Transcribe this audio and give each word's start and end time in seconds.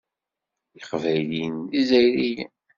Iqbayliyen 0.79 1.55
d 1.69 1.71
Izzayriyen. 1.79 2.53